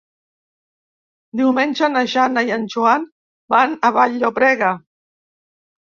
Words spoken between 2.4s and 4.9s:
i en Joan van a Vall-llobrega.